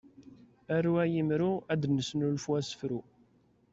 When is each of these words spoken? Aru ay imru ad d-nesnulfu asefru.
Aru 0.75 0.93
ay 1.03 1.13
imru 1.21 1.51
ad 1.71 1.79
d-nesnulfu 1.81 2.49
asefru. 2.59 2.99